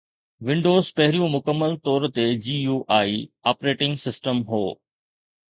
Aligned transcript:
windows 0.47 0.87
پهريون 0.99 1.29
مڪمل 1.35 1.71
طور 1.89 2.01
تي 2.15 2.25
GUI 2.47 3.13
آپريٽنگ 3.53 3.93
سسٽم 4.07 4.37
هو 4.51 4.65